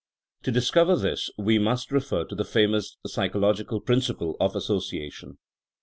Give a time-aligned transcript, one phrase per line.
[0.41, 5.37] To discover this we must refer to the famous psychological principle of association.